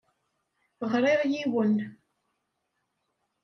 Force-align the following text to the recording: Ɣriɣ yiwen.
Ɣriɣ 0.91 1.21
yiwen. 1.31 1.75